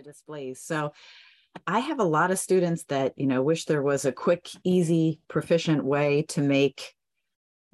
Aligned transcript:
displays. 0.00 0.62
So 0.62 0.92
I 1.66 1.80
have 1.80 2.00
a 2.00 2.04
lot 2.04 2.30
of 2.30 2.38
students 2.38 2.84
that, 2.84 3.12
you 3.16 3.26
know, 3.26 3.42
wish 3.42 3.66
there 3.66 3.82
was 3.82 4.06
a 4.06 4.12
quick, 4.12 4.48
easy, 4.64 5.20
proficient 5.28 5.84
way 5.84 6.22
to 6.28 6.40
make 6.40 6.94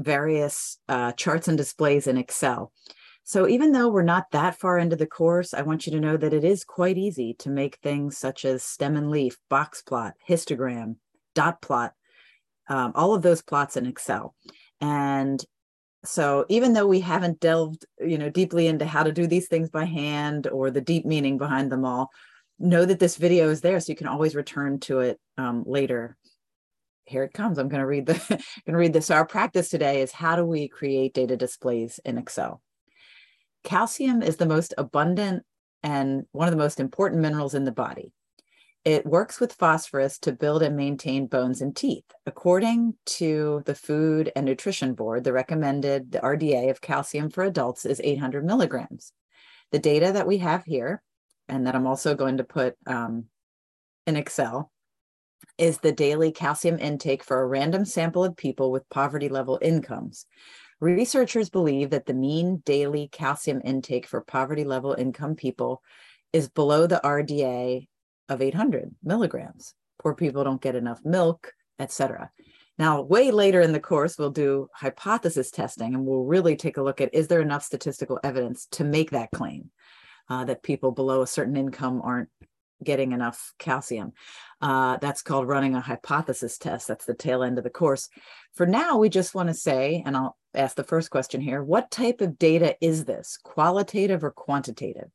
various 0.00 0.79
uh, 0.89 1.12
charts 1.12 1.46
and 1.46 1.57
displays 1.57 2.07
in 2.09 2.17
Excel. 2.17 2.73
So 3.23 3.46
even 3.46 3.73
though 3.73 3.89
we're 3.89 4.03
not 4.03 4.31
that 4.32 4.59
far 4.59 4.79
into 4.79 4.96
the 4.96 5.07
course, 5.07 5.53
I 5.53 5.62
want 5.62 5.86
you 5.86 5.93
to 5.93 6.00
know 6.00 6.17
that 6.17 6.32
it 6.32 6.45
is 6.45 6.64
quite 6.64 6.96
easy 6.96 7.35
to 7.41 7.50
make 7.50 7.77
things 7.77 8.17
such 8.17 8.45
as 8.45 8.62
stem 8.62 8.96
and 8.96 9.11
leaf, 9.11 9.37
box 9.50 9.82
plot, 9.82 10.14
histogram, 10.27 10.96
dot 11.35 11.61
plot, 11.61 11.93
um, 12.69 12.93
all 12.94 13.14
of 13.14 13.22
those 13.22 13.43
plots 13.43 13.77
in 13.77 13.86
Excel. 13.86 14.35
And 14.80 15.44
so 16.04 16.46
even 16.48 16.72
though 16.72 16.86
we 16.86 17.00
haven't 17.00 17.40
delved, 17.40 17.84
you 17.98 18.18
know, 18.18 18.30
deeply 18.30 18.66
into 18.66 18.86
how 18.86 19.02
to 19.02 19.12
do 19.12 19.26
these 19.26 19.48
things 19.48 19.70
by 19.70 19.84
hand 19.84 20.46
or 20.46 20.71
the 20.71 20.80
deep 20.80 21.04
meaning 21.04 21.38
behind 21.38 21.72
them 21.72 21.84
all, 21.84 22.11
know 22.58 22.84
that 22.84 22.98
this 22.98 23.16
video 23.16 23.48
is 23.48 23.61
there 23.61 23.79
so 23.80 23.93
you 23.93 23.96
can 23.96 24.07
always 24.07 24.34
return 24.34 24.80
to 24.80 25.00
it 25.00 25.21
um, 25.36 25.64
later 25.66 26.16
here 27.08 27.22
it 27.22 27.32
comes. 27.32 27.58
I'm 27.58 27.68
going 27.68 27.80
to 27.80 27.86
read 27.86 28.07
the 28.07 28.14
going 28.29 28.43
to 28.66 28.76
read 28.76 28.93
this. 28.93 29.07
So 29.07 29.14
our 29.14 29.26
practice 29.26 29.68
today 29.68 30.02
is 30.02 30.12
how 30.12 30.36
do 30.36 30.44
we 30.44 30.68
create 30.68 31.14
data 31.14 31.36
displays 31.36 31.99
in 32.05 32.19
Excel? 32.19 32.62
Calcium 33.64 34.22
is 34.22 34.36
the 34.36 34.46
most 34.46 34.74
abundant 34.78 35.44
and 35.83 36.24
one 36.33 36.48
of 36.48 36.52
the 36.52 36.62
most 36.62 36.80
important 36.80 37.22
minerals 37.22 37.55
in 37.55 37.64
the 37.64 37.72
body. 37.72 38.12
It 38.89 39.05
works 39.05 39.39
with 39.39 39.53
phosphorus 39.53 40.19
to 40.20 40.33
build 40.33 40.62
and 40.62 40.75
maintain 40.75 41.27
bones 41.27 41.61
and 41.61 41.77
teeth. 41.77 42.06
According 42.25 42.95
to 43.19 43.62
the 43.67 43.75
Food 43.75 44.33
and 44.34 44.47
Nutrition 44.47 44.95
Board, 44.95 45.25
the 45.25 45.33
recommended 45.34 46.11
the 46.11 46.20
RDA 46.20 46.70
of 46.70 46.80
calcium 46.80 47.28
for 47.28 47.45
adults 47.45 47.84
is 47.84 48.00
800 48.03 48.47
milligrams. 48.47 49.12
The 49.72 49.78
data 49.78 50.12
that 50.12 50.27
we 50.27 50.39
have 50.39 50.64
here, 50.64 51.03
and 51.50 51.67
that 51.67 51.75
I'm 51.75 51.86
also 51.86 52.14
going 52.14 52.39
to 52.39 52.45
put 52.45 52.77
um, 52.86 53.27
in 54.06 54.17
Excel, 54.17 54.72
is 55.58 55.77
the 55.77 55.92
daily 55.92 56.33
calcium 56.33 56.78
intake 56.78 57.23
for 57.23 57.42
a 57.42 57.47
random 57.47 57.84
sample 57.84 58.25
of 58.25 58.39
people 58.39 58.73
with 58.73 58.89
poverty 58.89 59.28
level 59.28 59.58
incomes. 59.61 60.25
Researchers 60.80 61.50
believe 61.50 61.91
that 61.91 62.06
the 62.06 62.14
mean 62.14 62.62
daily 62.64 63.11
calcium 63.12 63.61
intake 63.62 64.06
for 64.06 64.23
poverty 64.23 64.64
level 64.64 64.95
income 64.95 65.34
people 65.34 65.83
is 66.33 66.48
below 66.48 66.86
the 66.86 67.02
RDA 67.05 67.86
of 68.28 68.42
800 68.42 68.94
milligrams. 69.02 69.74
Poor 70.00 70.14
people 70.14 70.44
don't 70.44 70.60
get 70.60 70.76
enough 70.76 71.00
milk, 71.04 71.52
etc. 71.78 72.30
Now, 72.78 73.02
way 73.02 73.30
later 73.32 73.60
in 73.60 73.72
the 73.72 73.80
course, 73.80 74.18
we'll 74.18 74.30
do 74.30 74.68
hypothesis 74.72 75.50
testing 75.50 75.94
and 75.94 76.06
we'll 76.06 76.24
really 76.24 76.54
take 76.54 76.76
a 76.76 76.82
look 76.82 77.00
at 77.00 77.12
is 77.12 77.26
there 77.26 77.40
enough 77.40 77.64
statistical 77.64 78.20
evidence 78.22 78.66
to 78.72 78.84
make 78.84 79.10
that 79.10 79.30
claim 79.32 79.70
uh, 80.30 80.44
that 80.44 80.62
people 80.62 80.92
below 80.92 81.22
a 81.22 81.26
certain 81.26 81.56
income 81.56 82.00
aren't 82.04 82.28
getting 82.84 83.10
enough 83.10 83.52
calcium. 83.58 84.12
Uh, 84.60 84.96
that's 84.98 85.22
called 85.22 85.48
running 85.48 85.74
a 85.74 85.80
hypothesis 85.80 86.58
test. 86.58 86.86
That's 86.86 87.04
the 87.04 87.14
tail 87.14 87.42
end 87.42 87.58
of 87.58 87.64
the 87.64 87.70
course. 87.70 88.08
For 88.54 88.66
now, 88.66 88.98
we 88.98 89.08
just 89.08 89.34
want 89.34 89.48
to 89.48 89.54
say, 89.54 90.02
and 90.06 90.16
I'll 90.16 90.36
ask 90.54 90.76
the 90.76 90.84
first 90.84 91.10
question 91.10 91.40
here 91.40 91.62
what 91.62 91.90
type 91.90 92.20
of 92.20 92.38
data 92.38 92.76
is 92.80 93.04
this, 93.04 93.38
qualitative 93.42 94.22
or 94.22 94.30
quantitative? 94.30 95.10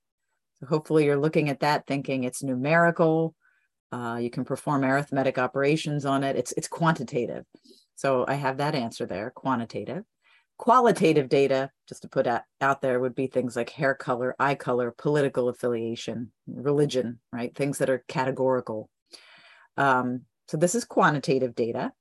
Hopefully, 0.67 1.05
you're 1.05 1.17
looking 1.17 1.49
at 1.49 1.61
that 1.61 1.85
thinking 1.87 2.23
it's 2.23 2.43
numerical. 2.43 3.35
Uh, 3.91 4.17
you 4.19 4.29
can 4.29 4.43
perform 4.43 4.83
arithmetic 4.83 5.37
operations 5.37 6.05
on 6.05 6.23
it. 6.23 6.35
It's, 6.35 6.51
it's 6.53 6.67
quantitative. 6.67 7.45
So 7.95 8.25
I 8.27 8.33
have 8.33 8.57
that 8.57 8.75
answer 8.75 9.05
there, 9.05 9.31
quantitative. 9.35 10.03
Qualitative 10.57 11.29
data, 11.29 11.69
just 11.87 12.03
to 12.03 12.09
put 12.09 12.25
out, 12.25 12.41
out 12.61 12.81
there, 12.81 12.99
would 12.99 13.15
be 13.15 13.27
things 13.27 13.55
like 13.55 13.69
hair 13.69 13.93
color, 13.93 14.35
eye 14.39 14.55
color, 14.55 14.93
political 14.97 15.49
affiliation, 15.49 16.31
religion, 16.47 17.19
right? 17.31 17.55
Things 17.55 17.77
that 17.79 17.89
are 17.89 18.03
categorical. 18.07 18.89
Um, 19.77 20.21
so 20.47 20.57
this 20.57 20.75
is 20.75 20.85
quantitative 20.85 21.55
data. 21.55 21.91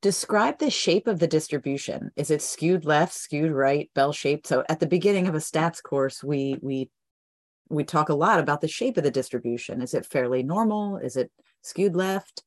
Describe 0.00 0.58
the 0.58 0.70
shape 0.70 1.06
of 1.06 1.20
the 1.20 1.28
distribution. 1.28 2.10
Is 2.16 2.30
it 2.30 2.42
skewed 2.42 2.84
left, 2.84 3.14
skewed 3.14 3.52
right, 3.52 3.88
bell 3.94 4.12
shaped? 4.12 4.48
So 4.48 4.64
at 4.68 4.80
the 4.80 4.86
beginning 4.86 5.28
of 5.28 5.36
a 5.36 5.38
stats 5.38 5.80
course, 5.82 6.24
we 6.24 6.56
we 6.60 6.90
we 7.72 7.84
talk 7.84 8.10
a 8.10 8.14
lot 8.14 8.38
about 8.38 8.60
the 8.60 8.68
shape 8.68 8.96
of 8.96 9.04
the 9.04 9.10
distribution. 9.10 9.80
Is 9.80 9.94
it 9.94 10.06
fairly 10.06 10.42
normal? 10.42 10.98
Is 10.98 11.16
it 11.16 11.30
skewed 11.62 11.96
left? 11.96 12.42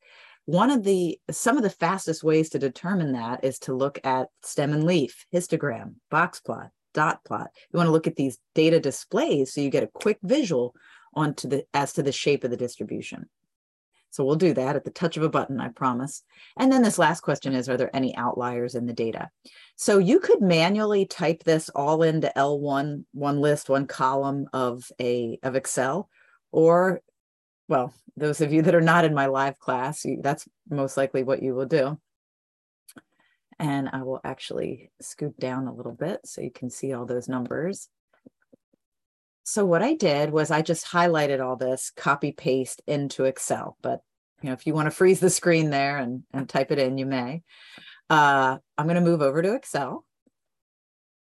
One 0.45 0.69
of 0.69 0.83
the 0.83 1.19
some 1.31 1.57
of 1.57 1.63
the 1.63 1.69
fastest 1.71 2.23
ways 2.23 2.49
to 2.49 2.59
determine 2.59 3.13
that 3.13 3.43
is 3.43 3.57
to 3.59 3.73
look 3.73 3.99
at 4.03 4.27
stem 4.43 4.73
and 4.73 4.83
leaf, 4.83 5.25
histogram, 5.33 5.95
box 6.11 6.39
plot, 6.39 6.69
dot 6.93 7.23
plot. 7.25 7.49
You 7.73 7.77
want 7.77 7.87
to 7.87 7.91
look 7.91 8.05
at 8.05 8.15
these 8.15 8.37
data 8.53 8.79
displays 8.79 9.53
so 9.53 9.61
you 9.61 9.71
get 9.71 9.83
a 9.83 9.87
quick 9.87 10.19
visual 10.21 10.75
onto 11.15 11.47
the 11.47 11.65
as 11.73 11.93
to 11.93 12.03
the 12.03 12.11
shape 12.11 12.43
of 12.43 12.51
the 12.51 12.57
distribution. 12.57 13.27
So 14.15 14.23
we'll 14.23 14.37
do 14.37 14.53
that 14.53 14.77
at 14.77 14.85
the 14.85 14.91
touch 14.91 15.17
of 15.17 15.23
a 15.23 15.29
button, 15.29 15.59
I 15.59 15.67
promise. 15.67 16.23
And 16.57 16.71
then 16.71 16.83
this 16.83 16.97
last 16.97 17.19
question 17.19 17.53
is, 17.53 17.67
are 17.67 17.75
there 17.75 17.93
any 17.93 18.15
outliers 18.15 18.73
in 18.73 18.85
the 18.85 18.93
data? 18.93 19.29
So 19.75 19.97
you 19.97 20.21
could 20.21 20.41
manually 20.41 21.05
type 21.05 21.43
this 21.43 21.67
all 21.67 22.01
into 22.01 22.31
L1, 22.37 23.03
one 23.11 23.41
list, 23.41 23.67
one 23.67 23.87
column 23.87 24.47
of 24.53 24.89
a 25.01 25.37
of 25.43 25.57
Excel, 25.57 26.07
or 26.53 27.01
well, 27.67 27.93
those 28.15 28.39
of 28.39 28.53
you 28.53 28.61
that 28.61 28.75
are 28.75 28.79
not 28.79 29.03
in 29.03 29.13
my 29.13 29.25
live 29.25 29.59
class, 29.59 30.05
that's 30.21 30.47
most 30.69 30.95
likely 30.95 31.23
what 31.23 31.43
you 31.43 31.53
will 31.53 31.65
do. 31.65 31.99
And 33.59 33.89
I 33.91 34.03
will 34.03 34.21
actually 34.23 34.91
scoot 35.01 35.37
down 35.37 35.67
a 35.67 35.73
little 35.73 35.91
bit 35.91 36.21
so 36.23 36.39
you 36.39 36.51
can 36.51 36.69
see 36.69 36.93
all 36.93 37.05
those 37.05 37.27
numbers. 37.27 37.89
So 39.47 39.63
what 39.63 39.83
I 39.83 39.93
did 39.93 40.31
was 40.31 40.49
I 40.49 40.63
just 40.63 40.87
highlighted 40.87 41.39
all 41.39 41.55
this, 41.55 41.91
copy 41.95 42.31
paste 42.31 42.81
into 42.87 43.25
Excel. 43.25 43.77
But 43.83 44.01
you 44.41 44.49
know, 44.49 44.53
if 44.53 44.65
you 44.65 44.73
want 44.73 44.87
to 44.87 44.91
freeze 44.91 45.19
the 45.19 45.29
screen 45.29 45.69
there 45.69 45.97
and, 45.97 46.23
and 46.33 46.49
type 46.49 46.71
it 46.71 46.79
in, 46.79 46.97
you 46.97 47.05
may. 47.05 47.43
Uh, 48.09 48.57
I'm 48.75 48.87
going 48.87 48.95
to 48.95 49.01
move 49.01 49.21
over 49.21 49.43
to 49.43 49.53
Excel. 49.53 50.03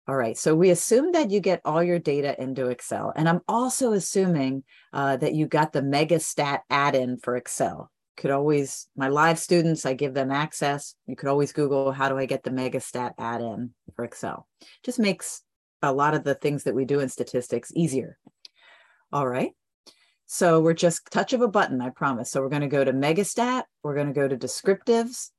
All 0.07 0.15
right, 0.15 0.39
so 0.39 0.55
we 0.55 0.71
assume 0.71 1.13
that 1.13 1.31
you 1.31 1.41
get 1.41 1.63
all 1.65 1.83
your 1.83 1.99
data 1.99 2.41
into 2.41 2.69
Excel. 2.69 3.13
And 3.17 3.29
I'm 3.29 3.41
also 3.49 3.95
assuming 3.95 4.63
uh, 4.93 5.17
that 5.17 5.35
you 5.35 5.47
got 5.47 5.73
the 5.73 5.83
Megastat 5.83 6.61
add-in 6.71 7.17
for 7.17 7.37
Excel. 7.37 7.91
Could 8.17 8.31
always, 8.31 8.87
my 8.95 9.09
live 9.09 9.41
students, 9.41 9.87
I 9.87 9.95
give 9.95 10.15
them 10.15 10.31
access. 10.31 10.95
You 11.07 11.17
could 11.17 11.29
always 11.29 11.53
Google, 11.53 11.91
how 11.91 12.09
do 12.09 12.17
I 12.17 12.27
get 12.27 12.45
the 12.45 12.51
Megastat 12.51 13.15
add-in 13.19 13.71
for 13.97 14.05
Excel? 14.05 14.47
Just 14.85 15.01
makes 15.01 15.43
a 15.84 15.93
lot 15.93 16.15
of 16.15 16.25
the 16.25 16.34
things 16.34 16.65
that 16.65 16.75
we 16.75 16.84
do 16.84 17.00
in 17.00 17.09
statistics 17.09 17.72
easier. 17.75 18.19
All 19.12 19.28
right, 19.28 19.53
so 20.27 20.61
we're 20.61 20.75
just 20.75 21.11
touch 21.11 21.33
of 21.33 21.41
a 21.41 21.49
button, 21.49 21.81
I 21.81 21.91
promise. 21.91 22.31
So 22.31 22.41
we're 22.41 22.49
gonna 22.49 22.69
go 22.69 22.84
to 22.84 22.93
Megastat, 22.93 23.65
we're 23.83 23.94
gonna 23.94 24.12
go 24.12 24.27
to 24.27 24.37
descriptives, 24.37 25.31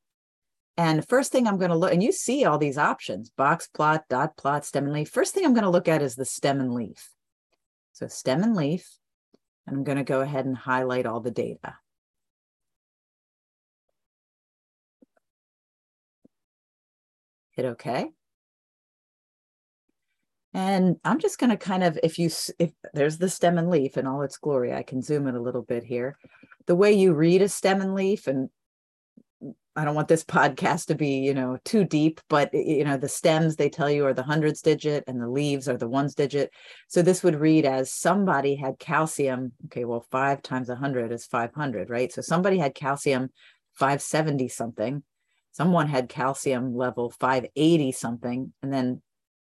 and 0.77 1.07
first 1.07 1.31
thing 1.31 1.47
I'm 1.47 1.57
going 1.57 1.71
to 1.71 1.77
look, 1.77 1.93
and 1.93 2.03
you 2.03 2.11
see 2.11 2.43
all 2.43 2.57
these 2.57 2.77
options, 2.77 3.29
box 3.29 3.67
plot, 3.67 4.03
dot 4.09 4.35
plot, 4.35 4.65
stem 4.65 4.85
and 4.85 4.93
leaf. 4.93 5.09
First 5.09 5.33
thing 5.33 5.45
I'm 5.45 5.53
going 5.53 5.63
to 5.63 5.69
look 5.69 5.87
at 5.87 6.01
is 6.01 6.15
the 6.15 6.25
stem 6.25 6.59
and 6.59 6.73
leaf. 6.73 7.11
So 7.93 8.07
stem 8.07 8.43
and 8.43 8.55
leaf, 8.55 8.85
and 9.65 9.77
I'm 9.77 9.83
going 9.85 9.97
to 9.97 10.03
go 10.03 10.19
ahead 10.19 10.45
and 10.45 10.57
highlight 10.57 11.05
all 11.05 11.21
the 11.21 11.31
data. 11.31 11.75
Hit 17.51 17.65
OK. 17.65 18.11
And 20.55 20.95
I'm 21.03 21.19
just 21.19 21.37
going 21.37 21.49
to 21.49 21.57
kind 21.57 21.83
of, 21.83 21.99
if 22.01 22.17
you, 22.17 22.29
if 22.59 22.71
there's 22.93 23.17
the 23.17 23.29
stem 23.29 23.57
and 23.57 23.69
leaf 23.69 23.97
in 23.97 24.07
all 24.07 24.21
its 24.21 24.37
glory, 24.37 24.73
I 24.73 24.83
can 24.83 25.01
zoom 25.01 25.27
in 25.27 25.35
a 25.35 25.41
little 25.41 25.63
bit 25.63 25.83
here. 25.83 26.17
The 26.65 26.77
way 26.77 26.93
you 26.93 27.13
read 27.13 27.41
a 27.41 27.49
stem 27.49 27.81
and 27.81 27.93
leaf, 27.93 28.25
and 28.25 28.49
I 29.75 29.83
don't 29.83 29.95
want 29.95 30.07
this 30.07 30.23
podcast 30.37 30.85
to 30.85 30.95
be, 30.95 31.17
you 31.17 31.33
know, 31.33 31.57
too 31.65 31.83
deep, 31.83 32.21
but 32.29 32.53
you 32.53 32.85
know, 32.85 32.95
the 32.95 33.09
stems 33.09 33.57
they 33.57 33.69
tell 33.69 33.91
you 33.91 34.05
are 34.05 34.13
the 34.13 34.23
hundreds 34.23 34.61
digit 34.61 35.03
and 35.07 35.21
the 35.21 35.27
leaves 35.27 35.67
are 35.67 35.75
the 35.75 35.89
ones 35.89 36.15
digit. 36.15 36.51
So 36.87 37.01
this 37.01 37.21
would 37.21 37.35
read 37.35 37.65
as 37.65 37.91
somebody 37.91 38.55
had 38.55 38.79
calcium. 38.79 39.51
Okay, 39.65 39.83
well, 39.83 40.05
five 40.09 40.41
times 40.41 40.69
a 40.69 40.75
hundred 40.77 41.11
is 41.11 41.25
500, 41.25 41.89
right? 41.89 42.13
So 42.13 42.21
somebody 42.21 42.59
had 42.59 42.73
calcium 42.73 43.29
570 43.73 44.47
something. 44.47 45.03
Someone 45.51 45.89
had 45.89 46.07
calcium 46.07 46.77
level 46.77 47.09
580 47.09 47.91
something. 47.91 48.53
And 48.63 48.71
then, 48.71 49.01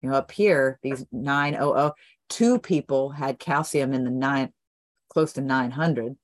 you 0.02 0.10
know, 0.10 0.16
up 0.16 0.30
here, 0.30 0.78
these 0.82 1.06
900, 1.12 1.92
two 2.28 2.58
people 2.58 3.10
had 3.10 3.38
calcium 3.38 3.92
in 3.92 4.04
the 4.04 4.10
nine, 4.10 4.52
close 5.08 5.32
to 5.34 5.40
900 5.40 6.16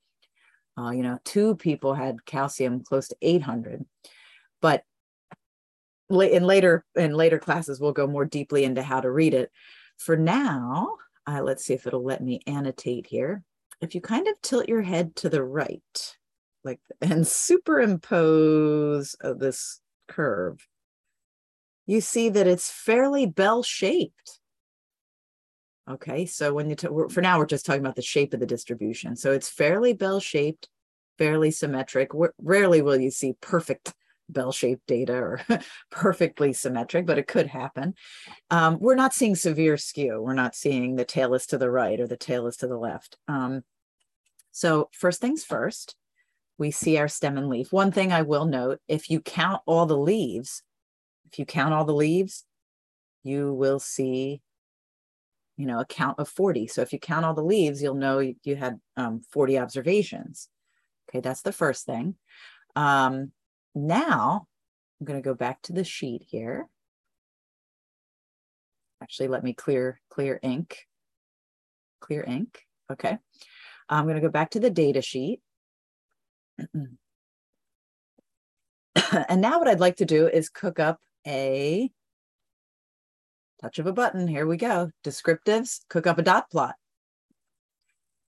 uh, 0.79 0.91
you 0.91 1.03
know, 1.03 1.19
two 1.25 1.55
people 1.55 1.93
had 1.93 2.25
calcium 2.25 2.81
close 2.83 3.07
to 3.09 3.17
800. 3.21 3.85
But 4.61 4.83
in 6.09 6.43
later 6.43 6.85
in 6.95 7.13
later 7.13 7.37
classes, 7.37 7.79
we'll 7.79 7.91
go 7.91 8.07
more 8.07 8.25
deeply 8.25 8.63
into 8.63 8.81
how 8.81 9.01
to 9.01 9.11
read 9.11 9.33
it. 9.33 9.51
For 9.97 10.15
now, 10.15 10.95
uh, 11.27 11.41
let's 11.43 11.65
see 11.65 11.73
if 11.73 11.85
it'll 11.85 12.03
let 12.03 12.23
me 12.23 12.39
annotate 12.47 13.07
here. 13.07 13.43
If 13.81 13.93
you 13.93 14.01
kind 14.01 14.27
of 14.27 14.41
tilt 14.41 14.69
your 14.69 14.81
head 14.81 15.15
to 15.17 15.29
the 15.29 15.43
right, 15.43 16.15
like 16.63 16.79
and 17.01 17.27
superimpose 17.27 19.15
uh, 19.23 19.33
this 19.33 19.81
curve, 20.07 20.65
you 21.89 22.01
see 22.01 22.29
that 22.29 22.45
it's 22.45 22.69
fairly 22.69 23.25
bell 23.25 23.63
shaped. 23.63 24.39
Okay, 25.89 26.27
so 26.27 26.53
when 26.53 26.69
you 26.69 26.75
t- 26.75 26.87
for 27.09 27.19
now 27.19 27.39
we're 27.39 27.47
just 27.47 27.65
talking 27.65 27.81
about 27.81 27.95
the 27.95 28.03
shape 28.03 28.31
of 28.35 28.39
the 28.39 28.45
distribution. 28.45 29.15
So 29.15 29.31
it's 29.31 29.49
fairly 29.49 29.93
bell-shaped, 29.93 30.69
fairly 31.17 31.49
symmetric. 31.49 32.11
rarely 32.37 32.83
will 32.83 32.97
you 32.97 33.09
see 33.09 33.33
perfect 33.41 33.95
bell-shaped 34.29 34.85
data 34.85 35.15
or 35.15 35.41
perfectly 35.89 36.53
symmetric, 36.53 37.07
but 37.07 37.17
it 37.17 37.25
could 37.25 37.47
happen. 37.47 37.95
Um, 38.51 38.77
we're 38.79 38.93
not 38.93 39.15
seeing 39.15 39.35
severe 39.35 39.75
skew. 39.75 40.21
We're 40.21 40.33
not 40.33 40.53
seeing 40.53 40.95
the 40.95 41.05
tail 41.05 41.33
is 41.33 41.47
to 41.47 41.57
the 41.57 41.71
right 41.71 41.99
or 41.99 42.05
the 42.05 42.17
tail 42.17 42.45
is 42.45 42.57
to 42.57 42.67
the 42.67 42.77
left. 42.77 43.17
Um, 43.27 43.63
so 44.51 44.89
first 44.93 45.21
things 45.21 45.43
first, 45.43 45.95
we 46.59 46.69
see 46.69 46.99
our 46.99 47.07
stem 47.07 47.35
and 47.35 47.49
leaf. 47.49 47.73
One 47.73 47.91
thing 47.91 48.11
I 48.11 48.21
will 48.21 48.45
note, 48.45 48.79
if 48.87 49.09
you 49.09 49.21
count 49.21 49.63
all 49.65 49.87
the 49.87 49.97
leaves, 49.97 50.61
if 51.31 51.37
you 51.37 51.45
count 51.45 51.73
all 51.73 51.85
the 51.85 51.93
leaves, 51.93 52.45
you 53.23 53.53
will 53.53 53.79
see, 53.79 54.41
you 55.57 55.65
know, 55.65 55.79
a 55.79 55.85
count 55.85 56.19
of 56.19 56.27
40. 56.27 56.67
So 56.67 56.81
if 56.81 56.91
you 56.91 56.99
count 56.99 57.25
all 57.25 57.33
the 57.33 57.43
leaves, 57.43 57.81
you'll 57.81 57.95
know 57.95 58.19
you, 58.19 58.35
you 58.43 58.55
had 58.55 58.79
um, 58.97 59.21
40 59.31 59.59
observations. 59.59 60.49
Okay, 61.09 61.19
that's 61.19 61.41
the 61.41 61.51
first 61.51 61.85
thing. 61.85 62.15
Um, 62.75 63.31
now, 63.75 64.47
I'm 64.99 65.05
going 65.05 65.21
to 65.21 65.27
go 65.27 65.33
back 65.33 65.61
to 65.63 65.73
the 65.73 65.83
sheet 65.83 66.23
here. 66.27 66.67
Actually, 69.01 69.29
let 69.29 69.43
me 69.43 69.53
clear, 69.53 70.01
clear 70.09 70.39
ink. 70.41 70.87
Clear 72.01 72.23
ink. 72.23 72.65
Okay. 72.91 73.17
I'm 73.87 74.05
going 74.05 74.15
to 74.15 74.21
go 74.21 74.29
back 74.29 74.51
to 74.51 74.59
the 74.59 74.69
data 74.69 75.01
sheet. 75.01 75.41
and 79.13 79.41
now 79.41 79.59
what 79.59 79.67
I'd 79.67 79.79
like 79.79 79.97
to 79.97 80.05
do 80.05 80.27
is 80.27 80.49
cook 80.49 80.79
up 80.79 80.99
a 81.25 81.91
touch 83.61 83.79
of 83.79 83.87
a 83.87 83.93
button. 83.93 84.27
Here 84.27 84.47
we 84.47 84.57
go. 84.57 84.91
Descriptives, 85.03 85.81
cook 85.89 86.07
up 86.07 86.17
a 86.17 86.23
dot 86.23 86.49
plot. 86.49 86.75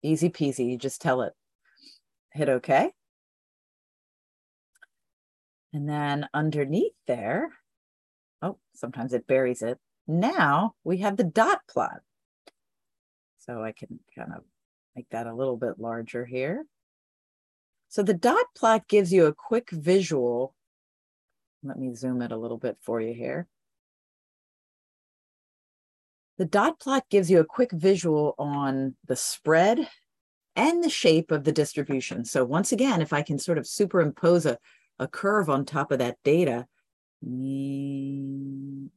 Easy 0.01 0.29
peasy. 0.29 0.69
You 0.71 0.77
just 0.77 1.01
tell 1.01 1.21
it. 1.21 1.33
Hit 2.33 2.49
OK. 2.49 2.91
And 5.73 5.87
then 5.87 6.27
underneath 6.33 6.93
there, 7.05 7.49
oh, 8.41 8.57
sometimes 8.73 9.13
it 9.13 9.27
buries 9.27 9.61
it. 9.61 9.77
Now 10.07 10.73
we 10.83 10.97
have 10.97 11.17
the 11.17 11.23
dot 11.23 11.61
plot. 11.69 11.99
So 13.37 13.63
I 13.63 13.71
can 13.71 13.99
kind 14.17 14.33
of 14.35 14.43
make 14.95 15.07
that 15.11 15.27
a 15.27 15.35
little 15.35 15.57
bit 15.57 15.79
larger 15.79 16.25
here. 16.25 16.65
So 17.89 18.03
the 18.03 18.13
dot 18.13 18.45
plot 18.55 18.87
gives 18.87 19.13
you 19.13 19.25
a 19.25 19.33
quick 19.33 19.69
visual. 19.71 20.55
Let 21.63 21.77
me 21.77 21.93
zoom 21.93 22.21
it 22.21 22.31
a 22.31 22.37
little 22.37 22.57
bit 22.57 22.77
for 22.81 23.01
you 23.01 23.13
here. 23.13 23.47
The 26.37 26.45
dot 26.45 26.79
plot 26.79 27.03
gives 27.09 27.29
you 27.29 27.39
a 27.39 27.45
quick 27.45 27.71
visual 27.73 28.33
on 28.39 28.95
the 29.05 29.17
spread 29.17 29.89
and 30.55 30.81
the 30.83 30.89
shape 30.89 31.31
of 31.31 31.43
the 31.43 31.51
distribution. 31.51 32.23
So 32.23 32.45
once 32.45 32.71
again, 32.71 33.01
if 33.01 33.11
I 33.11 33.23
can 33.23 33.37
sort 33.39 33.57
of 33.57 33.67
superimpose 33.67 34.45
a, 34.45 34.57
a 34.99 35.07
curve 35.07 35.49
on 35.49 35.65
top 35.65 35.91
of 35.91 35.99
that 35.99 36.17
data, 36.23 36.65
you 37.21 38.89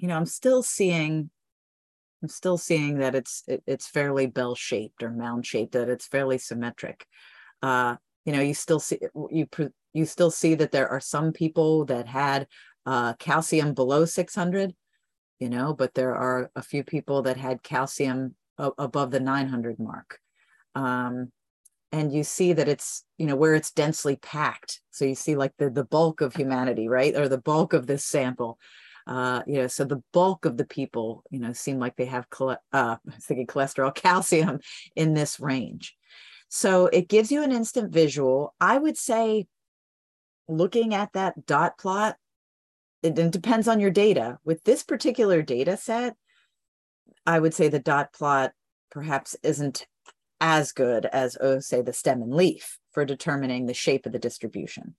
know, 0.00 0.16
I'm 0.16 0.26
still 0.26 0.62
seeing, 0.62 1.30
I'm 2.22 2.28
still 2.28 2.58
seeing 2.58 2.98
that 2.98 3.16
it's 3.16 3.42
it, 3.48 3.64
it's 3.66 3.88
fairly 3.88 4.26
bell 4.26 4.54
shaped 4.54 5.02
or 5.02 5.10
mound 5.10 5.46
shaped, 5.46 5.72
that 5.72 5.88
it's 5.88 6.06
fairly 6.06 6.38
symmetric. 6.38 7.06
Uh, 7.60 7.96
you 8.24 8.32
know, 8.32 8.40
you 8.40 8.54
still 8.54 8.80
see 8.80 8.98
you 9.30 9.48
you 9.92 10.06
still 10.06 10.30
see 10.30 10.54
that 10.54 10.72
there 10.72 10.88
are 10.88 11.00
some 11.00 11.32
people 11.32 11.84
that 11.86 12.06
had 12.06 12.46
uh, 12.86 13.14
calcium 13.14 13.74
below 13.74 14.04
600, 14.04 14.74
you 15.38 15.48
know, 15.48 15.74
but 15.74 15.94
there 15.94 16.14
are 16.14 16.50
a 16.56 16.62
few 16.62 16.82
people 16.84 17.22
that 17.22 17.36
had 17.36 17.62
calcium 17.62 18.34
above 18.58 19.10
the 19.10 19.20
900 19.20 19.78
mark. 19.78 20.18
Um, 20.74 21.30
and 21.90 22.12
you 22.12 22.24
see 22.24 22.54
that 22.54 22.68
it's 22.68 23.04
you 23.18 23.26
know 23.26 23.36
where 23.36 23.54
it's 23.54 23.70
densely 23.70 24.16
packed. 24.16 24.80
So 24.90 25.04
you 25.04 25.14
see 25.14 25.36
like 25.36 25.52
the 25.58 25.70
the 25.70 25.84
bulk 25.84 26.20
of 26.20 26.34
humanity 26.34 26.88
right 26.88 27.14
or 27.14 27.28
the 27.28 27.38
bulk 27.38 27.72
of 27.72 27.86
this 27.86 28.04
sample. 28.04 28.58
Uh 29.06 29.42
you 29.46 29.54
know 29.54 29.66
so 29.66 29.84
the 29.84 30.02
bulk 30.12 30.44
of 30.44 30.56
the 30.56 30.64
people 30.64 31.24
you 31.30 31.40
know 31.40 31.52
seem 31.52 31.78
like 31.78 31.96
they 31.96 32.06
have 32.06 32.26
uh 32.40 32.56
I 32.72 32.96
was 33.04 33.14
thinking 33.26 33.46
cholesterol 33.46 33.94
calcium 34.06 34.60
in 34.96 35.12
this 35.12 35.38
range 35.38 35.94
so 36.54 36.86
it 36.88 37.08
gives 37.08 37.32
you 37.32 37.42
an 37.42 37.50
instant 37.50 37.90
visual 37.92 38.54
i 38.60 38.76
would 38.76 38.98
say 38.98 39.46
looking 40.48 40.92
at 40.92 41.12
that 41.12 41.46
dot 41.46 41.78
plot 41.78 42.16
it, 43.02 43.18
it 43.18 43.30
depends 43.30 43.66
on 43.66 43.80
your 43.80 43.90
data 43.90 44.38
with 44.44 44.62
this 44.64 44.82
particular 44.82 45.40
data 45.40 45.76
set 45.76 46.14
i 47.26 47.38
would 47.38 47.54
say 47.54 47.68
the 47.68 47.78
dot 47.78 48.12
plot 48.12 48.52
perhaps 48.90 49.34
isn't 49.42 49.86
as 50.42 50.72
good 50.72 51.06
as, 51.06 51.38
oh, 51.40 51.60
say, 51.60 51.82
the 51.82 51.92
stem 51.92 52.20
and 52.20 52.34
leaf 52.34 52.80
for 52.90 53.04
determining 53.04 53.66
the 53.66 53.74
shape 53.74 54.06
of 54.06 54.12
the 54.12 54.18
distribution. 54.18 54.96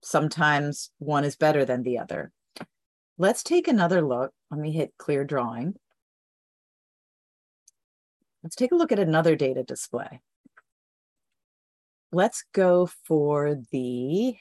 Sometimes 0.00 0.92
one 0.98 1.24
is 1.24 1.34
better 1.34 1.64
than 1.64 1.82
the 1.82 1.98
other. 1.98 2.30
Let's 3.18 3.42
take 3.42 3.66
another 3.66 4.00
look. 4.00 4.30
Let 4.48 4.60
me 4.60 4.70
hit 4.70 4.94
clear 4.96 5.24
drawing. 5.24 5.74
Let's 8.44 8.54
take 8.54 8.70
a 8.70 8.76
look 8.76 8.92
at 8.92 9.00
another 9.00 9.34
data 9.34 9.64
display. 9.64 10.20
Let's 12.12 12.44
go 12.52 12.86
for 13.04 13.56
the, 13.70 14.36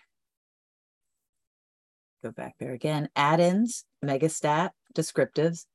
go 2.23 2.31
back 2.31 2.55
there 2.59 2.73
again, 2.73 3.09
add-ins, 3.15 3.85
megastat, 4.03 4.71
descriptives, 4.95 5.65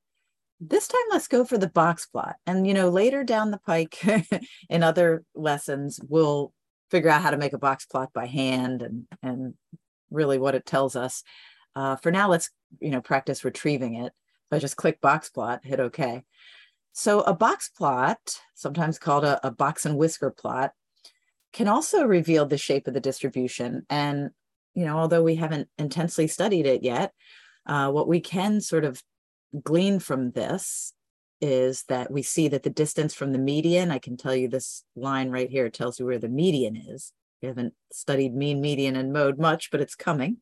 this 0.61 0.89
time 0.89 1.03
let's 1.11 1.29
go 1.29 1.45
for 1.45 1.59
the 1.59 1.69
box 1.69 2.07
plot. 2.07 2.37
And 2.47 2.67
you 2.67 2.75
know 2.75 2.89
later 2.89 3.25
down 3.25 3.51
the 3.51 3.59
pike 3.59 4.03
in 4.69 4.83
other 4.83 5.25
lessons 5.35 6.01
we'll 6.09 6.53
figure 6.91 7.11
out 7.11 7.23
how 7.23 7.31
to 7.31 7.37
make 7.37 7.53
a 7.53 7.59
box 7.59 7.87
plot 7.87 8.11
by 8.15 8.27
hand 8.27 8.83
and 8.83 9.07
and 9.23 9.55
really 10.11 10.39
what 10.39 10.55
it 10.55 10.67
tells 10.67 10.97
us. 10.97 11.23
Uh, 11.75 11.97
for 11.97 12.11
now 12.11 12.29
let's 12.29 12.51
you 12.81 12.91
know 12.91 13.01
practice 13.01 13.45
retrieving 13.45 13.95
it. 13.95 14.13
I 14.53 14.59
just 14.59 14.77
click 14.77 15.01
box 15.01 15.31
plot 15.31 15.65
hit 15.65 15.81
ok 15.81 16.23
so 16.93 17.23
a 17.23 17.35
box 17.35 17.69
plot 17.69 18.19
sometimes 18.55 19.01
called 19.01 19.25
a, 19.25 19.45
a 19.45 19.51
box 19.51 19.85
and 19.85 19.97
whisker 19.97 20.31
plot 20.31 20.71
can 21.55 21.69
also 21.69 22.05
reveal 22.05 22.45
the 22.45 22.59
shape 22.59 22.87
of 22.87 22.93
the 22.93 23.01
distribution 23.01 23.87
and 23.89 24.31
you 24.75 24.85
know 24.85 24.99
although 24.99 25.23
we 25.23 25.37
haven't 25.37 25.69
intensely 25.79 26.27
studied 26.27 26.67
it 26.67 26.83
yet 26.83 27.13
uh, 27.67 27.91
what 27.91 28.07
we 28.07 28.21
can 28.21 28.61
sort 28.61 28.85
of 28.85 29.03
glean 29.63 29.99
from 29.99 30.33
this 30.33 30.93
is 31.41 31.85
that 31.89 32.11
we 32.11 32.23
see 32.23 32.49
that 32.49 32.63
the 32.63 32.71
distance 32.71 33.15
from 33.15 33.33
the 33.33 33.39
median, 33.39 33.91
I 33.91 33.99
can 33.99 34.17
tell 34.17 34.35
you 34.35 34.49
this 34.49 34.85
line 34.97 35.31
right 35.31 35.51
here 35.51 35.69
tells 35.69 35.99
you 35.99 36.07
where 36.07 36.19
the 36.19 36.29
median 36.29 36.77
is. 36.77 37.13
We 37.43 37.49
haven't 37.49 37.75
studied 37.93 38.35
mean, 38.35 38.61
median, 38.61 38.97
and 38.97 39.13
mode 39.13 39.39
much, 39.39 39.71
but 39.71 39.81
it's 39.81 39.95
coming. 39.95 40.39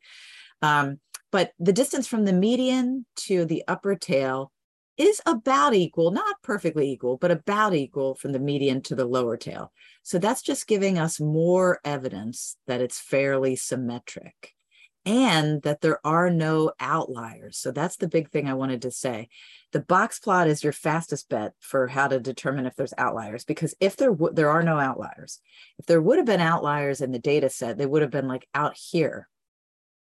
Um, 0.60 1.00
but 1.32 1.52
the 1.58 1.72
distance 1.72 2.06
from 2.06 2.25
the 2.25 2.32
median 2.32 3.06
to 3.16 3.44
the 3.44 3.64
upper 3.66 3.96
tail 3.96 4.52
is 4.96 5.20
about 5.26 5.75
equal, 5.75 6.11
not 6.11 6.42
perfectly 6.42 6.90
equal, 6.90 7.16
but 7.16 7.30
about 7.30 7.75
equal 7.75 8.14
from 8.14 8.32
the 8.32 8.38
median 8.38 8.82
to 8.82 8.94
the 8.94 9.04
lower 9.04 9.37
tail. 9.37 9.72
So 10.02 10.18
that's 10.18 10.42
just 10.42 10.66
giving 10.66 10.99
us 10.99 11.20
more 11.20 11.80
evidence 11.84 12.56
that 12.66 12.80
it's 12.80 13.00
fairly 13.00 13.56
symmetric 13.56 14.52
and 15.04 15.62
that 15.62 15.80
there 15.80 15.99
are 16.06 16.30
no 16.30 16.72
outliers. 16.78 17.58
So 17.58 17.72
that's 17.72 17.96
the 17.96 18.08
big 18.08 18.30
thing 18.30 18.49
I 18.49 18.54
wanted 18.54 18.82
to 18.82 18.90
say. 18.90 19.28
The 19.72 19.80
box 19.80 20.20
plot 20.20 20.49
is 20.49 20.62
your 20.62 20.72
fastest 20.72 21.28
bet 21.28 21.54
for 21.58 21.88
how 21.88 22.08
to 22.08 22.20
determine 22.20 22.66
if 22.66 22.76
there's 22.76 22.94
outliers 22.99 23.44
because 23.44 23.75
if 23.80 23.96
there 23.96 24.11
w- 24.11 24.32
there 24.32 24.50
are 24.50 24.62
no 24.62 24.78
outliers. 24.78 25.40
If 25.78 25.87
there 25.87 26.00
would 26.00 26.18
have 26.18 26.26
been 26.26 26.40
outliers 26.40 27.00
in 27.00 27.11
the 27.11 27.18
data 27.18 27.49
set, 27.49 27.78
they 27.78 27.87
would 27.87 28.02
have 28.02 28.11
been 28.11 28.28
like 28.28 28.46
out 28.54 28.76
here 28.76 29.28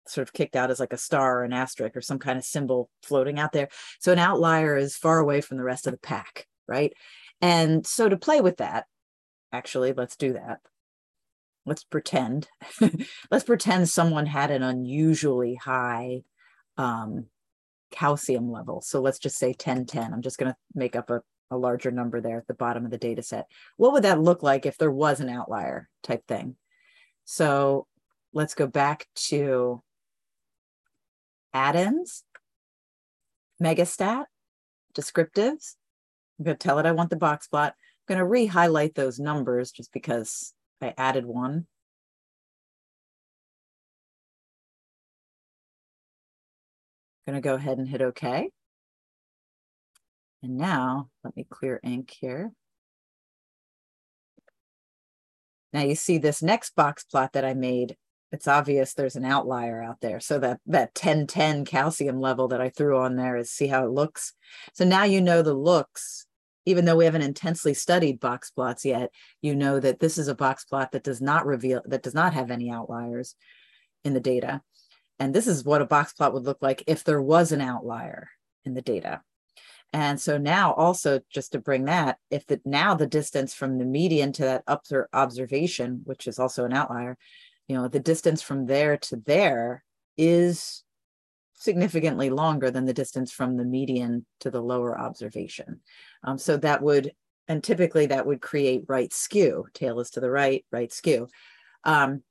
sort 0.09 0.27
of 0.27 0.33
kicked 0.33 0.57
out 0.57 0.71
as 0.71 0.81
like 0.81 0.93
a 0.93 0.99
star 0.99 1.41
or 1.41 1.45
an 1.45 1.53
asterisk 1.53 1.97
or 1.97 2.00
some 2.00 2.19
kind 2.19 2.38
of 2.38 2.45
symbol 2.45 2.91
floating 3.03 3.38
out 3.38 3.53
there. 3.53 3.69
So 4.00 4.12
an 4.12 4.19
outlier 4.19 4.77
is 4.77 4.97
far 4.97 5.19
away 5.19 5.41
from 5.41 5.57
the 5.57 5.65
rest 5.65 5.87
of 5.87 5.93
the 5.93 5.99
pack, 5.99 6.47
right? 6.67 6.93
And 7.41 7.87
so 7.87 8.09
to 8.09 8.17
play 8.17 8.41
with 8.41 8.59
that, 8.59 8.87
actually, 9.53 9.93
let's 9.93 10.17
do 10.17 10.35
that. 10.35 10.59
Let's 11.67 11.85
pretend 11.85 12.49
let's 13.31 13.45
pretend 13.45 13.88
someone 13.88 14.27
had 14.27 14.50
an 14.50 14.62
unusually 14.62 15.55
high 15.55 16.23
um, 16.79 17.27
calcium 17.91 18.50
level. 18.50 18.81
So 18.81 19.00
let's 19.00 19.19
just 19.19 19.37
say 19.37 19.53
10 19.53 19.87
10 19.87 20.12
i'm 20.12 20.23
just 20.23 20.38
going 20.38 20.53
to 20.53 20.57
make 20.75 20.97
up 20.97 21.11
a, 21.11 21.21
a 21.50 21.57
larger 21.57 21.91
number 21.91 22.21
there 22.21 22.38
at 22.38 22.47
the 22.47 22.55
bottom 22.55 22.85
of 22.85 22.91
the 22.91 22.99
data 22.99 23.23
set. 23.23 23.47
What 23.77 23.93
would 23.93 24.05
that 24.05 24.21
look 24.21 24.43
like 24.43 24.67
if 24.67 24.79
there 24.79 24.91
was 24.91 25.21
an 25.21 25.29
outlier 25.29 25.88
type 26.03 26.27
thing? 26.27 26.57
So 27.25 27.87
let's 28.33 28.55
go 28.55 28.67
back 28.67 29.07
to 29.29 29.83
add-ins 31.52 32.25
megastat 33.62 34.25
descriptives 34.95 35.75
i'm 36.38 36.45
going 36.45 36.57
to 36.57 36.67
tell 36.67 36.78
it 36.78 36.87
i 36.87 36.93
want 36.93 37.11
the 37.11 37.17
box 37.17 37.49
plot 37.49 37.75
i'm 37.76 38.14
going 38.14 38.19
to 38.19 38.25
re-highlight 38.25 38.95
those 38.95 39.19
numbers 39.19 39.71
just 39.71 39.93
because 39.93 40.55
I 40.81 40.95
added 40.97 41.26
one. 41.26 41.67
I'm 47.26 47.33
going 47.33 47.43
to 47.43 47.47
go 47.47 47.55
ahead 47.55 47.78
and 47.78 47.88
hit 47.88 48.00
OK. 48.00 48.50
And 50.43 50.57
now 50.57 51.09
let 51.25 51.37
me 51.37 51.47
clear 51.50 51.81
ink 51.83 52.14
here. 52.21 52.52
Now 55.73 55.83
you 55.83 55.95
see 55.95 56.17
this 56.17 56.43
next 56.43 56.75
box 56.75 57.05
plot 57.05 57.33
that 57.33 57.45
I 57.45 57.55
made. 57.55 57.97
It's 58.30 58.49
obvious 58.49 58.92
there's 58.92 59.16
an 59.16 59.25
outlier 59.25 59.82
out 59.82 60.00
there. 60.00 60.20
So 60.20 60.38
that 60.40 60.61
that 60.66 60.90
1010 60.94 61.64
calcium 61.64 62.20
level 62.20 62.49
that 62.49 62.61
I 62.61 62.68
threw 62.68 62.99
on 62.99 63.16
there 63.16 63.37
is 63.37 63.50
see 63.50 63.68
how 63.68 63.85
it 63.85 63.90
looks. 63.90 64.35
So 64.75 64.85
now 64.85 65.04
you 65.04 65.20
know 65.20 65.42
the 65.42 65.54
looks, 65.54 66.26
even 66.66 66.85
though 66.85 66.97
we 66.97 67.06
haven't 67.06 67.23
intensely 67.23 67.73
studied 67.75 68.20
box 68.20 68.50
plots 68.50 68.85
yet, 68.85 69.11
you 69.40 69.54
know 69.54 69.80
that 69.80 70.00
this 70.00 70.18
is 70.18 70.28
a 70.28 70.35
box 70.35 70.64
plot 70.64 70.92
that 70.92 71.04
does 71.04 71.23
not 71.23 71.47
reveal 71.47 71.82
that 71.87 72.02
does 72.02 72.14
not 72.14 72.35
have 72.35 72.50
any 72.50 72.70
outliers 72.70 73.35
in 74.04 74.12
the 74.14 74.20
data. 74.20 74.62
And 75.18 75.35
this 75.35 75.47
is 75.47 75.64
what 75.64 75.82
a 75.82 75.87
box 75.87 76.12
plot 76.12 76.32
would 76.35 76.44
look 76.44 76.58
like 76.61 76.85
if 76.87 77.04
there 77.04 77.23
was 77.23 77.50
an 77.52 77.61
outlier 77.61 78.28
in 78.64 78.75
the 78.75 78.82
data. 78.82 79.23
And 79.92 80.20
so 80.20 80.37
now 80.37 80.75
also 80.75 81.20
just 81.30 81.52
to 81.52 81.58
bring 81.61 81.87
that, 81.87 82.18
if 82.30 82.47
the 82.47 82.61
now 82.64 82.94
the 82.94 83.06
distance 83.06 83.54
from 83.54 83.78
the 83.78 83.87
median 83.87 84.32
to 84.32 84.42
that 84.42 84.64
upper 84.66 85.08
observation, 85.12 86.02
which 86.04 86.26
is 86.26 86.38
also 86.38 86.66
an 86.66 86.75
outlier, 86.75 87.16
you 87.68 87.76
know, 87.76 87.87
the 87.87 88.00
distance 88.00 88.42
from 88.42 88.66
there 88.66 88.96
to 88.96 89.16
there 89.25 89.84
is 90.16 90.82
significantly 91.52 92.30
longer 92.30 92.70
than 92.70 92.87
the 92.87 92.94
distance 92.94 93.30
from 93.30 93.56
the 93.56 93.64
median 93.64 94.25
to 94.40 94.50
the 94.50 94.62
lower 94.62 94.98
observation. 94.98 95.80
Um, 96.25 96.38
so 96.38 96.56
that 96.56 96.82
would, 96.82 97.12
and 97.46 97.62
typically 97.62 98.06
that 98.06 98.26
would 98.26 98.40
create 98.40 98.84
right 98.88 99.12
skew, 99.12 99.66
tail 99.75 100.00
is 100.00 100.10
to 100.10 100.20
the 100.20 100.30
right, 100.30 100.64
right 100.72 100.92
skew. 100.92 101.28
Um, 101.84 102.22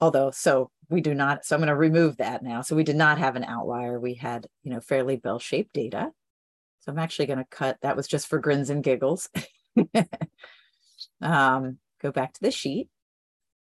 although, 0.00 0.30
so 0.30 0.70
we 0.88 1.00
do 1.00 1.12
not, 1.12 1.44
so 1.44 1.54
I'm 1.54 1.60
going 1.60 1.68
to 1.68 1.76
remove 1.76 2.16
that 2.18 2.42
now. 2.42 2.62
So 2.62 2.76
we 2.76 2.84
did 2.84 2.96
not 2.96 3.18
have 3.18 3.36
an 3.36 3.44
outlier. 3.44 4.00
We 4.00 4.14
had, 4.14 4.46
you 4.62 4.72
know, 4.72 4.80
fairly 4.80 5.16
bell-shaped 5.16 5.72
data. 5.74 6.12
So 6.80 6.92
I'm 6.92 6.98
actually 6.98 7.26
going 7.26 7.40
to 7.40 7.44
cut, 7.44 7.78
that 7.82 7.96
was 7.96 8.06
just 8.06 8.28
for 8.28 8.38
grins 8.38 8.70
and 8.70 8.82
giggles. 8.82 9.28
um, 11.20 11.78
go 12.00 12.12
back 12.12 12.32
to 12.34 12.40
the 12.40 12.50
sheet. 12.50 12.88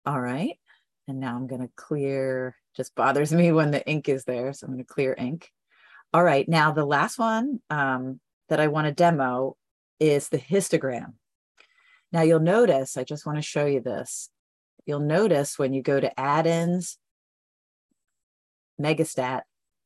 All 0.07 0.21
right. 0.21 0.57
And 1.09 1.19
now 1.19 1.35
I'm 1.35 1.47
going 1.47 1.59
to 1.59 1.69
clear, 1.75 2.55
just 2.77 2.95
bothers 2.95 3.33
me 3.33 3.51
when 3.51 3.71
the 3.71 3.85
ink 3.85 4.07
is 4.07 4.23
there. 4.23 4.53
So 4.53 4.65
I'm 4.65 4.73
going 4.73 4.85
to 4.85 4.93
clear 4.93 5.13
ink. 5.17 5.51
All 6.13 6.23
right. 6.23 6.47
Now 6.47 6.71
the 6.71 6.85
last 6.85 7.19
one 7.19 7.59
um, 7.69 8.21
that 8.47 8.61
I 8.61 8.67
want 8.67 8.87
to 8.87 8.93
demo 8.93 9.57
is 9.99 10.29
the 10.29 10.37
histogram. 10.37 11.15
Now 12.13 12.21
you'll 12.21 12.39
notice, 12.39 12.95
I 12.95 13.03
just 13.03 13.25
want 13.25 13.37
to 13.37 13.41
show 13.41 13.65
you 13.65 13.81
this. 13.81 14.29
You'll 14.85 15.01
notice 15.01 15.59
when 15.59 15.73
you 15.73 15.81
go 15.81 15.99
to 15.99 16.17
add-ins 16.17 16.97
Megastat. 18.81 19.41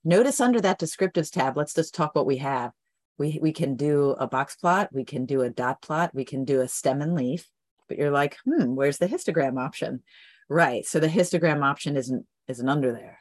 Notice 0.05 0.39
under 0.39 0.61
that 0.61 0.79
descriptives 0.79 1.31
tab, 1.31 1.57
let's 1.57 1.73
just 1.73 1.95
talk 1.95 2.13
what 2.13 2.27
we 2.27 2.37
have. 2.37 2.73
We, 3.17 3.39
we 3.41 3.53
can 3.53 3.75
do 3.75 4.11
a 4.19 4.27
box 4.27 4.55
plot, 4.55 4.89
we 4.93 5.03
can 5.03 5.25
do 5.25 5.41
a 5.41 5.49
dot 5.49 5.81
plot, 5.81 6.11
we 6.13 6.25
can 6.25 6.45
do 6.45 6.61
a 6.61 6.67
stem 6.67 7.01
and 7.01 7.15
leaf, 7.15 7.47
but 7.91 7.97
you're 7.97 8.09
like, 8.09 8.37
hmm, 8.45 8.73
where's 8.73 8.99
the 8.99 9.07
histogram 9.07 9.59
option? 9.59 10.01
Right, 10.47 10.85
so 10.85 11.01
the 11.01 11.09
histogram 11.09 11.61
option 11.61 11.97
isn't, 11.97 12.25
isn't 12.47 12.69
under 12.69 12.93
there. 12.93 13.19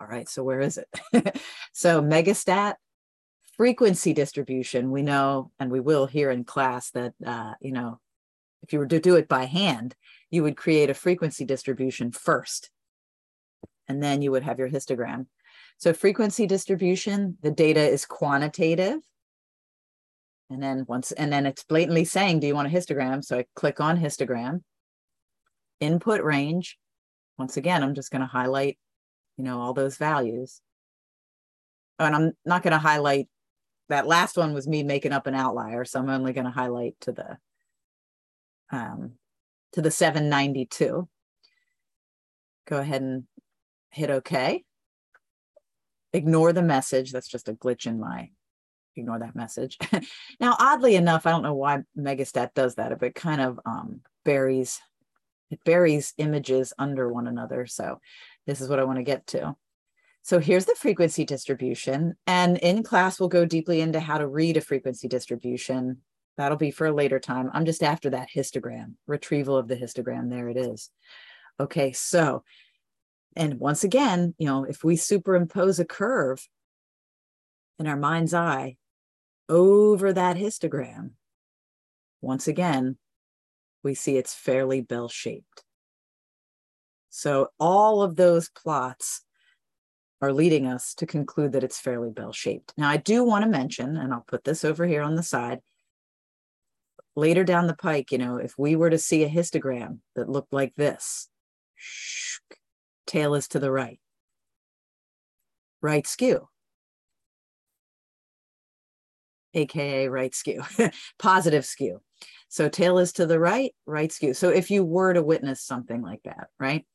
All 0.00 0.08
right, 0.08 0.28
so 0.28 0.42
where 0.42 0.60
is 0.60 0.76
it? 0.76 1.40
so 1.72 2.02
Megastat, 2.02 2.74
frequency 3.56 4.12
distribution, 4.12 4.90
we 4.90 5.02
know, 5.02 5.52
and 5.60 5.70
we 5.70 5.78
will 5.78 6.06
hear 6.06 6.32
in 6.32 6.42
class 6.42 6.90
that, 6.90 7.14
uh, 7.24 7.54
you 7.60 7.70
know, 7.70 8.00
if 8.64 8.72
you 8.72 8.80
were 8.80 8.88
to 8.88 8.98
do 8.98 9.14
it 9.14 9.28
by 9.28 9.44
hand, 9.44 9.94
you 10.32 10.42
would 10.42 10.56
create 10.56 10.90
a 10.90 10.94
frequency 10.94 11.44
distribution 11.44 12.10
first 12.10 12.70
and 13.86 14.02
then 14.02 14.20
you 14.20 14.32
would 14.32 14.42
have 14.42 14.58
your 14.58 14.68
histogram. 14.68 15.26
So 15.78 15.92
frequency 15.92 16.48
distribution, 16.48 17.38
the 17.40 17.52
data 17.52 17.80
is 17.80 18.04
quantitative. 18.04 18.98
And 20.50 20.62
then 20.62 20.84
once, 20.86 21.12
and 21.12 21.32
then 21.32 21.46
it's 21.46 21.64
blatantly 21.64 22.04
saying, 22.04 22.40
do 22.40 22.46
you 22.46 22.54
want 22.54 22.68
a 22.68 22.76
histogram? 22.76 23.24
So 23.24 23.38
I 23.38 23.46
click 23.56 23.80
on 23.80 23.98
histogram, 23.98 24.62
input 25.80 26.22
range. 26.22 26.78
Once 27.38 27.56
again, 27.56 27.82
I'm 27.82 27.94
just 27.94 28.10
going 28.10 28.20
to 28.20 28.26
highlight, 28.26 28.78
you 29.36 29.44
know, 29.44 29.60
all 29.60 29.72
those 29.72 29.96
values. 29.96 30.60
Oh, 31.98 32.04
And 32.04 32.14
I'm 32.14 32.32
not 32.44 32.62
going 32.62 32.72
to 32.72 32.78
highlight 32.78 33.28
that 33.88 34.06
last 34.06 34.36
one 34.36 34.54
was 34.54 34.66
me 34.66 34.82
making 34.82 35.12
up 35.12 35.26
an 35.26 35.34
outlier. 35.34 35.84
So 35.84 35.98
I'm 35.98 36.10
only 36.10 36.32
going 36.32 36.46
to 36.46 36.50
highlight 36.50 36.96
to 37.02 37.12
the, 37.12 37.38
um, 38.70 39.12
to 39.72 39.82
the 39.82 39.90
792. 39.90 41.08
Go 42.66 42.78
ahead 42.78 43.02
and 43.02 43.24
hit 43.90 44.10
OK. 44.10 44.64
Ignore 46.12 46.52
the 46.52 46.62
message. 46.62 47.12
That's 47.12 47.28
just 47.28 47.48
a 47.48 47.54
glitch 47.54 47.86
in 47.86 48.00
my, 48.00 48.30
ignore 48.96 49.18
that 49.18 49.36
message. 49.36 49.78
now, 50.40 50.56
oddly 50.58 50.96
enough, 50.96 51.26
I 51.26 51.30
don't 51.30 51.42
know 51.42 51.54
why 51.54 51.82
Megastat 51.98 52.54
does 52.54 52.76
that, 52.76 52.98
but 52.98 53.08
it 53.08 53.14
kind 53.14 53.40
of 53.40 53.60
um, 53.64 54.00
buries, 54.24 54.80
it 55.50 55.62
buries 55.64 56.14
images 56.18 56.72
under 56.78 57.12
one 57.12 57.26
another. 57.26 57.66
So 57.66 58.00
this 58.46 58.60
is 58.60 58.68
what 58.68 58.78
I 58.78 58.84
want 58.84 58.98
to 58.98 59.04
get 59.04 59.26
to. 59.28 59.56
So 60.22 60.38
here's 60.38 60.64
the 60.64 60.74
frequency 60.74 61.24
distribution. 61.24 62.16
And 62.26 62.56
in 62.58 62.82
class, 62.82 63.20
we'll 63.20 63.28
go 63.28 63.44
deeply 63.44 63.80
into 63.80 64.00
how 64.00 64.18
to 64.18 64.26
read 64.26 64.56
a 64.56 64.62
frequency 64.62 65.06
distribution. 65.06 65.98
That'll 66.38 66.56
be 66.56 66.70
for 66.70 66.86
a 66.86 66.92
later 66.92 67.20
time. 67.20 67.50
I'm 67.52 67.66
just 67.66 67.82
after 67.82 68.10
that 68.10 68.28
histogram, 68.34 68.94
retrieval 69.06 69.56
of 69.56 69.68
the 69.68 69.76
histogram. 69.76 70.30
There 70.30 70.48
it 70.48 70.56
is. 70.56 70.90
Okay, 71.60 71.92
so 71.92 72.42
and 73.36 73.58
once 73.58 73.84
again, 73.84 74.34
you 74.38 74.46
know, 74.46 74.64
if 74.64 74.84
we 74.84 74.96
superimpose 74.96 75.78
a 75.78 75.84
curve 75.84 76.48
in 77.78 77.86
our 77.86 77.96
mind's 77.96 78.34
eye 78.34 78.76
over 79.48 80.12
that 80.12 80.36
histogram, 80.36 81.10
once 82.20 82.48
again, 82.48 82.96
we 83.82 83.94
see 83.94 84.16
it's 84.16 84.34
fairly 84.34 84.80
bell 84.80 85.08
shaped. 85.08 85.64
So 87.10 87.48
all 87.60 88.02
of 88.02 88.16
those 88.16 88.48
plots 88.48 89.22
are 90.20 90.32
leading 90.32 90.66
us 90.66 90.94
to 90.94 91.06
conclude 91.06 91.52
that 91.52 91.62
it's 91.62 91.78
fairly 91.78 92.10
bell 92.10 92.32
shaped. 92.32 92.72
Now, 92.76 92.88
I 92.88 92.96
do 92.96 93.22
want 93.22 93.44
to 93.44 93.50
mention, 93.50 93.96
and 93.96 94.12
I'll 94.12 94.24
put 94.26 94.44
this 94.44 94.64
over 94.64 94.86
here 94.86 95.02
on 95.02 95.14
the 95.16 95.22
side. 95.22 95.60
Later 97.14 97.44
down 97.44 97.66
the 97.66 97.76
pike, 97.76 98.10
you 98.10 98.18
know, 98.18 98.38
if 98.38 98.54
we 98.58 98.74
were 98.74 98.90
to 98.90 98.98
see 98.98 99.22
a 99.22 99.28
histogram 99.28 99.98
that 100.16 100.28
looked 100.28 100.52
like 100.52 100.74
this, 100.76 101.28
tail 103.06 103.34
is 103.34 103.46
to 103.48 103.58
the 103.58 103.70
right. 103.70 104.00
Right 105.80 106.06
skew, 106.06 106.48
AKA 109.54 110.08
right 110.08 110.34
skew, 110.34 110.62
positive 111.18 111.64
skew. 111.64 112.00
So 112.48 112.68
tail 112.68 112.98
is 112.98 113.12
to 113.14 113.26
the 113.26 113.40
right, 113.40 113.74
right 113.86 114.12
skew. 114.12 114.34
So 114.34 114.48
if 114.48 114.70
you 114.70 114.84
were 114.84 115.12
to 115.12 115.22
witness 115.22 115.60
something 115.60 116.02
like 116.02 116.22
that, 116.24 116.48
right? 116.58 116.86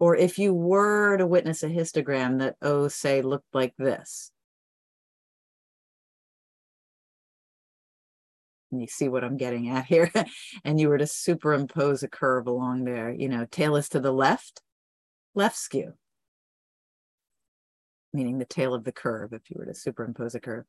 Or 0.00 0.16
if 0.16 0.38
you 0.38 0.52
were 0.52 1.16
to 1.16 1.26
witness 1.26 1.62
a 1.62 1.68
histogram 1.68 2.40
that, 2.40 2.56
oh, 2.60 2.88
say, 2.88 3.22
looked 3.22 3.54
like 3.54 3.74
this. 3.78 4.32
And 8.72 8.80
you 8.80 8.88
see 8.88 9.08
what 9.08 9.22
I'm 9.22 9.36
getting 9.36 9.68
at 9.68 9.86
here. 9.86 10.10
and 10.64 10.80
you 10.80 10.88
were 10.88 10.98
to 10.98 11.06
superimpose 11.06 12.02
a 12.02 12.08
curve 12.08 12.48
along 12.48 12.84
there, 12.84 13.12
you 13.12 13.28
know, 13.28 13.46
tail 13.48 13.76
is 13.76 13.88
to 13.90 14.00
the 14.00 14.12
left, 14.12 14.62
left 15.36 15.56
skew, 15.56 15.92
meaning 18.12 18.38
the 18.38 18.44
tail 18.44 18.74
of 18.74 18.82
the 18.82 18.90
curve, 18.90 19.32
if 19.32 19.48
you 19.48 19.56
were 19.58 19.66
to 19.66 19.74
superimpose 19.74 20.34
a 20.34 20.40
curve. 20.40 20.64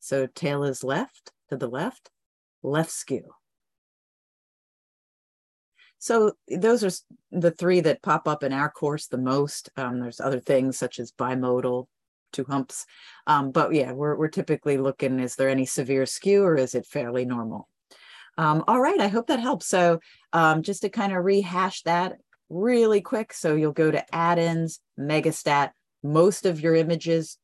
So 0.00 0.26
tail 0.26 0.64
is 0.64 0.84
left 0.84 1.32
to 1.50 1.56
the 1.56 1.68
left, 1.68 2.10
left 2.62 2.90
skew. 2.90 3.24
So 5.98 6.32
those 6.48 6.84
are 6.84 6.90
the 7.32 7.50
three 7.50 7.80
that 7.80 8.02
pop 8.02 8.28
up 8.28 8.44
in 8.44 8.52
our 8.52 8.70
course 8.70 9.06
the 9.06 9.18
most. 9.18 9.70
Um, 9.76 10.00
there's 10.00 10.20
other 10.20 10.40
things 10.40 10.78
such 10.78 11.00
as 11.00 11.10
bimodal, 11.10 11.86
two 12.32 12.44
humps. 12.44 12.86
Um, 13.26 13.50
but 13.50 13.74
yeah, 13.74 13.92
we're, 13.92 14.16
we're 14.16 14.28
typically 14.28 14.78
looking, 14.78 15.18
is 15.18 15.34
there 15.34 15.48
any 15.48 15.66
severe 15.66 16.06
skew 16.06 16.44
or 16.44 16.56
is 16.56 16.74
it 16.74 16.86
fairly 16.86 17.24
normal? 17.24 17.68
Um, 18.36 18.62
all 18.68 18.80
right, 18.80 19.00
I 19.00 19.08
hope 19.08 19.26
that 19.26 19.40
helps. 19.40 19.66
So 19.66 19.98
um, 20.32 20.62
just 20.62 20.82
to 20.82 20.88
kind 20.88 21.12
of 21.12 21.24
rehash 21.24 21.82
that, 21.82 22.18
really 22.48 23.00
quick. 23.00 23.32
So 23.32 23.56
you'll 23.56 23.72
go 23.72 23.90
to 23.90 24.14
add-ins, 24.14 24.80
Megastat. 24.98 25.70
Most 26.04 26.46
of 26.46 26.60
your 26.60 26.76
images, 26.76 27.38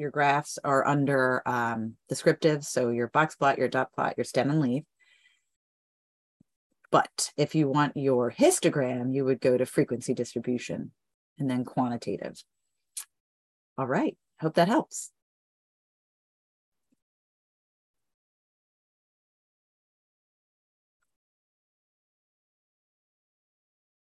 your 0.00 0.10
graphs 0.10 0.58
are 0.64 0.86
under 0.86 1.42
um, 1.46 1.94
descriptive. 2.08 2.64
So 2.64 2.88
your 2.88 3.08
box 3.08 3.36
plot, 3.36 3.58
your 3.58 3.68
dot 3.68 3.92
plot, 3.92 4.14
your 4.16 4.24
stem 4.24 4.50
and 4.50 4.60
leaf. 4.60 4.84
But 6.90 7.30
if 7.36 7.54
you 7.54 7.68
want 7.68 7.96
your 7.96 8.32
histogram, 8.32 9.14
you 9.14 9.24
would 9.24 9.40
go 9.40 9.56
to 9.56 9.66
frequency 9.66 10.14
distribution 10.14 10.90
and 11.38 11.48
then 11.48 11.64
quantitative. 11.64 12.42
All 13.78 13.86
right. 13.86 14.16
Hope 14.40 14.54
that 14.54 14.68
helps. 14.68 15.12